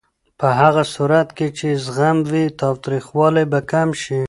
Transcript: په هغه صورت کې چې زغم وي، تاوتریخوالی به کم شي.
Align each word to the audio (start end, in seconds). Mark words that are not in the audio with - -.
په 0.39 0.47
هغه 0.59 0.83
صورت 0.93 1.27
کې 1.37 1.47
چې 1.57 1.69
زغم 1.85 2.17
وي، 2.31 2.45
تاوتریخوالی 2.61 3.45
به 3.51 3.59
کم 3.71 3.89
شي. 4.01 4.19